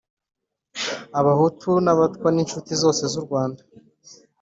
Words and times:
abahutu 1.19 1.69
n'abatwa, 1.83 2.27
n'inshuti 2.31 2.71
zose 2.81 3.01
z'u 3.11 3.21
rwanda 3.25 3.61